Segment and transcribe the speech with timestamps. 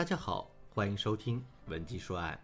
[0.00, 2.42] 大家好，欢迎收听文姬说爱，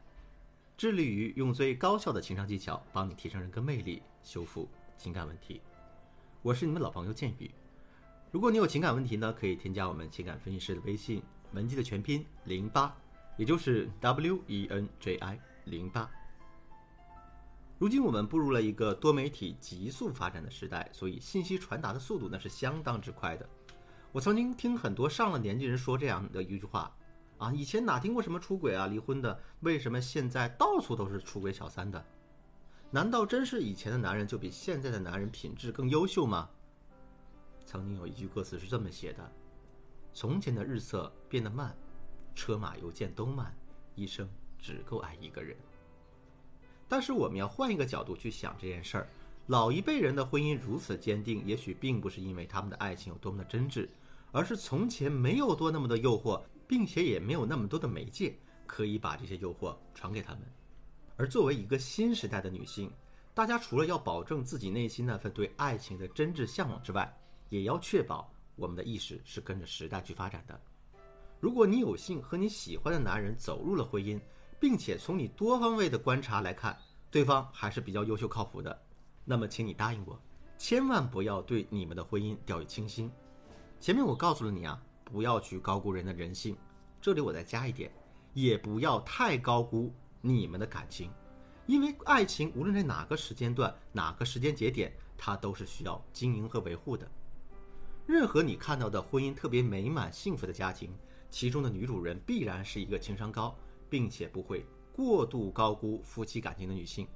[0.77, 4.69] 致力于用最高效的情商技巧帮你提升人格魅力，修复
[4.99, 5.63] 情感问题。
[6.43, 7.51] 我是你们老朋友建宇。
[8.31, 12.95] 如果你有情感问题呢，可以添加我们情感分析师的微信文姬的全拼零八，
[13.39, 16.11] 也就是 W E N J I 零八。
[17.79, 23.49] 如今我们步入了一个多媒体急速发展的时代，所以信息传达的速度那是相当之快的。
[24.13, 26.95] 我曾经听很多上了年纪人说这样的一句话。
[27.39, 29.39] 啊，以前哪听过什么出轨啊、离婚的？
[29.61, 32.03] 为什么现在到处都是出轨小三的？
[32.91, 36.49] 难道真是以前的男人就比现在的男人品质更优秀吗？
[37.67, 39.33] 曾经有一句歌词是这么写的
[40.15, 41.77] ：“从前的日色变得慢，
[42.35, 43.55] 车马邮件都慢，
[43.97, 44.27] 一生
[44.59, 45.57] 只够爱一个人。”
[46.89, 49.09] 但是我们要换一个角度去想这件事儿，
[49.49, 53.89] 老一辈人的婚姻如此坚定，也许并不是因为他们的爱情有多么的真挚，
[54.31, 56.41] 而是从前没有多那么的诱惑。
[56.67, 58.37] 并且也没有那么多的媒介
[58.67, 60.43] 可以把这些诱惑传给他们，
[61.17, 62.91] 而作为一个新时代的女性，
[63.33, 67.17] 大家除了要保证自己内心那份对爱情的真挚向往之外，
[67.49, 70.61] 也要确保我们的意识是跟着时代去发展的。
[71.39, 74.21] 如果你有幸和你喜欢的男人走入了婚姻，
[74.59, 76.77] 并且从你多方位的观察来看，
[77.11, 78.83] 对方还是比较优秀靠谱的，
[79.25, 80.19] 那么请你答应我，
[80.59, 83.13] 千万不要对你们的婚姻掉以轻心。
[83.79, 84.83] 前面我告诉了你啊。
[85.07, 86.57] 不要去高估人的人性，
[87.01, 87.93] 这里我再加一点，
[88.35, 91.09] 也不要太高估你们的感情，
[91.65, 97.09] 因为爱情无论在哪个时间段、哪个时间节点，它都是需要经营和维护的。
[98.05, 100.93] 任何你看到的婚姻特别美满、幸福的家庭，
[101.31, 103.57] 其中的女主人必然是一个情商高，
[103.89, 107.07] 并且不会过度高估夫妻感情的女性。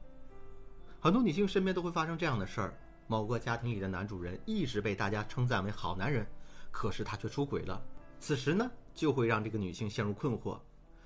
[1.00, 6.24] 很多女性身边都会发生这样的事儿：某个家庭里的男主人一直被大家称赞为好男人。
[6.70, 7.82] 可是他却出轨了，
[8.18, 10.58] 此时呢，就会让这个女性陷入困惑，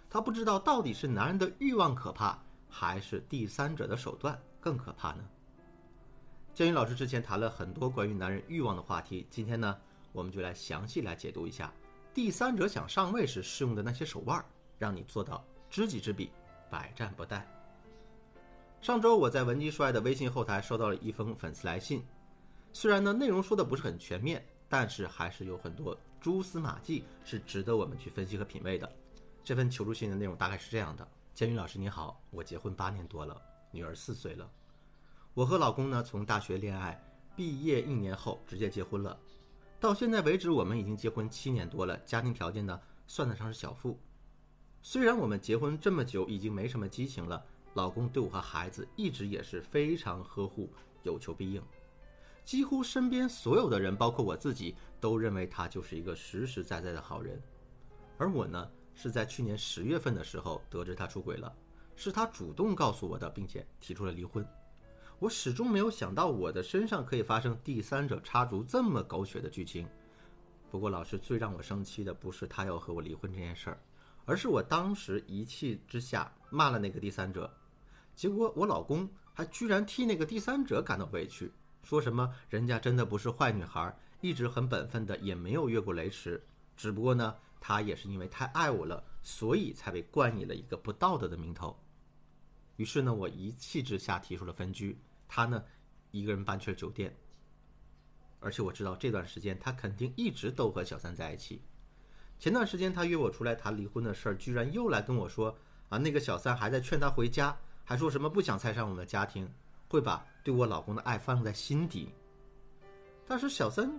[0.08, 5.24] 她不知道到底是男人的欲望可怕，还是第三者的手段更可怕呢？
[6.52, 9.76] 建云老师之前谈了很多关于男人欲望的话题，今天呢，
[10.12, 11.72] 我们就来详细来解读一下
[12.12, 14.44] 第三者想上位时使用的那些手腕，
[14.78, 16.30] 让你做到知己知彼，
[16.70, 17.42] 百战不殆。
[18.80, 22.04] 上周我在文姬帅的微信后台收到了一封粉丝来信，
[22.72, 24.46] 虽然呢内容说的不是很全面。
[24.68, 28.90] 但是还是有很多蛛丝马迹是值得我们去分析和品味的。
[29.44, 34.50] 这份求助信的内容大概是这样的：建宇老师你好，我结婚八年多了，女儿四岁了。
[35.34, 36.98] 我和老公呢从大学恋爱，
[37.36, 39.18] 毕业一年后直接结婚了。
[39.80, 43.98] 到现在为止，我们已经结婚七年多了，家庭条件呢算得上是小富。
[44.80, 47.44] 虽然我们结婚这么久，已经没什么激情了，
[47.74, 51.62] 老公对我和孩子一直也是非常呵护，有求必应。
[52.44, 57.40] 几乎身边所有的人，包括我自己，都认为他就是一个实实在在的好人。
[58.18, 61.52] 而我呢，是在去年十月份的时候得知他出轨了，
[61.96, 64.46] 是他主动告诉我的，并且提出了离婚。
[65.18, 69.88] 我始终没有想到我的身上可以发生第三者插足这么狗血的剧情。
[70.70, 73.78] 不过，老师最让我生气的不是他要和我离婚这件事儿，
[74.26, 77.50] 而是我当时一气之下骂了那个第三者，
[78.14, 81.50] 结果我老公还居然替那个第三者感到委屈。
[81.84, 82.34] 说什么？
[82.48, 86.42] 人家真的不是坏女孩，一直很本分的，也没有越过雷池。
[86.76, 91.78] 只不过呢，她也是因为太爱我了，所以才被冠以了一个不道德的名头。
[92.76, 95.62] 于是呢，我一气之下提出了分居，他呢，
[96.10, 97.14] 一个人搬去了酒店。
[98.40, 101.62] 而且我知道这段时间他肯定一直都和小三在一起。
[102.38, 105.56] 前段时间他约我出来谈离婚的事儿，居然又来跟我说
[105.90, 109.52] 啊，那个小三还在劝他回家，还说什么不想拆散我们的家庭。
[109.86, 112.12] 会把对我老公的爱放在心底，
[113.26, 113.90] 但是小三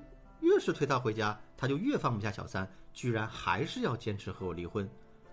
[0.42, 4.88] 越是推他回家，他就越放不下小三，居然还是要坚持和我离婚，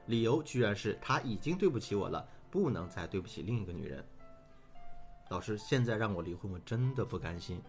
[0.07, 4.03] 理由居然是他已经对不起我了，不能再对不起另一个女人。
[5.29, 7.61] 老师，现在让我离婚，我真的不甘心。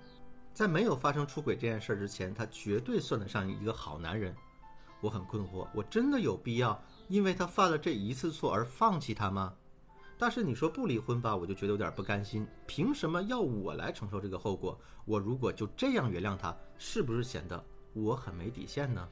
[0.54, 4.34] 在没有发生出轨这件事之前，他绝对算得上一个好男人。
[5.02, 9.54] 我很困惑，我真的有必要因为他犯了这一次错而放弃他吗？
[10.24, 12.48] 但是你说不离婚吧，我就觉得有点不甘心。
[12.66, 14.80] 凭什么要我来承受这个后果？
[15.04, 17.62] 我如果就这样原谅他，是不是显得
[17.92, 19.06] 我很没底线呢？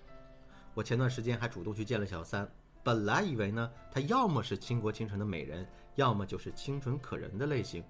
[0.73, 2.49] 我前段时间还主动去见了小三，
[2.81, 7.83] 本来以为呢，她要么是倾国倾城的美人，要么就是清纯可人的类型，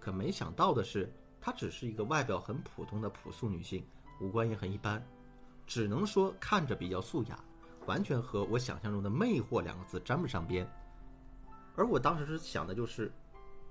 [0.00, 1.08] 可没想到的是，
[1.40, 3.86] 她只是一个外表很普通的朴素女性，
[4.20, 5.00] 五官也很一般，
[5.64, 7.38] 只能说看着比较素雅，
[7.86, 10.68] 完全和我想象中的魅惑两个字沾不上边。
[11.76, 13.12] 而我当时是想的就是，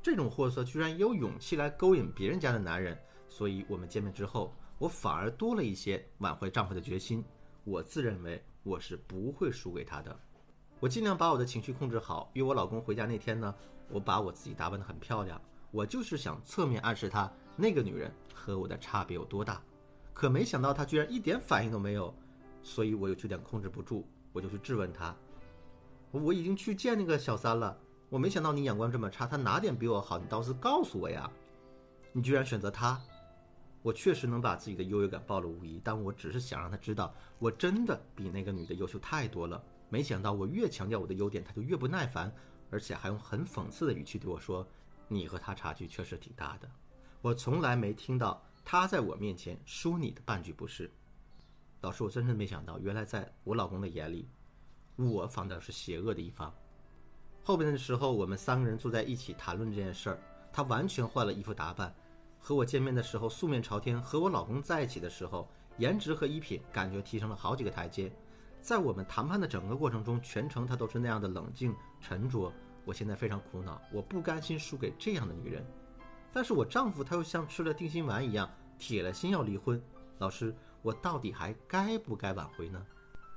[0.01, 2.97] 这种货色居然也有勇气来勾引别人家的男人，
[3.27, 7.23] 所以我们见面之后，我反而多了一些挽回丈夫的决心。
[7.63, 10.19] 我自认为我是不会输给他的。
[10.81, 12.29] 我尽量把我的情绪控制好。
[12.33, 13.55] 约我老公回家那天呢，
[13.89, 15.41] 我把我自己打扮得很漂亮，
[15.71, 19.63] 我就是想侧面暗示他那个女人和我的差别有多大。
[20.13, 22.13] 可没想到他居然一点反应都没有，
[22.61, 25.15] 所以我有点控制不住，我就去质问他。
[26.11, 27.79] 我已经去见那个小三了，
[28.13, 30.19] 我没想到你眼光这么差，他哪点比我好？
[30.19, 31.27] 你倒是告诉我呀！
[32.11, 33.01] 你居然选择他，
[33.81, 39.59] 我确实能把自己的优越感暴露无遗，但我只是想让他知道，我真的比那个女的优秀太多了。
[39.89, 42.31] 没想到我越强调我的优点，他就越不耐烦，
[42.69, 44.63] 而且还用很讽刺的语气对我说
[45.09, 46.69] ：“你和他差距确实挺大的。”
[47.19, 50.87] 我从来没听到他在我面前说你的半句不是。
[51.81, 54.29] 老师，我真的没想到，原来在我老公的眼里。
[54.97, 56.53] 我反倒是邪恶的一方。
[57.45, 60.19] 后边的时候，我们三个人坐在一起谈论这件事儿。
[60.51, 61.93] 她完全换了衣服打扮，
[62.39, 68.09] 和我见面的时候素面朝天；和我老公在一起的时候，颜值和衣品感觉提升了好几个台阶。
[68.61, 72.49] 在我们谈判的整个过程中，全程她都是那样的冷静沉着。
[72.85, 75.65] 我现在非常苦恼，我不甘心输给这样的女人，
[76.31, 79.81] 但是我丈夫他又像吃了定心丸一样，铁了心要离婚。
[80.19, 82.85] 老师，我到底还该不该挽回呢？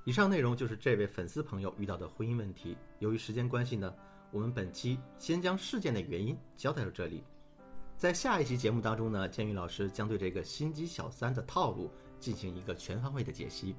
[0.06, 2.76] 以上内容就是这位粉丝朋友遇到的婚姻问题。
[3.00, 3.92] 由于时间关系呢，
[4.30, 7.24] 我们本期先将事件的原因交代到这里。
[7.96, 13.74] 在下一期节目当中呢，建宇老师将对这个心机小三的套路进行一个全方位的解析。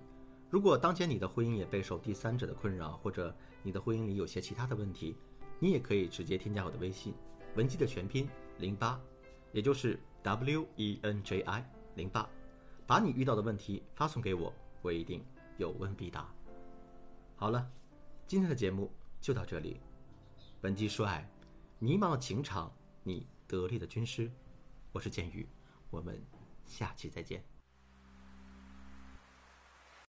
[0.49, 3.33] 如果当前你的婚姻也备受第三者的困扰，或者
[3.63, 5.15] 你的婚姻里有些其他的问题，
[5.59, 7.13] 你也可以直接添加我的微信，
[7.55, 8.27] 文姬的全拼
[8.57, 8.99] 零八，
[9.53, 12.29] 也就是 W E N J I 零八，
[12.85, 15.23] 把你遇到的问题发送给我，我一定。
[15.57, 16.27] 有问必答。
[17.35, 17.69] 好了，
[18.27, 19.79] 今天的节目就到这里。
[20.61, 21.27] 本期说爱，
[21.79, 22.71] 迷茫的情场，
[23.03, 24.31] 你得力的军师，
[24.91, 25.47] 我是剑宇，
[25.89, 26.21] 我们
[26.65, 27.56] 下期再见。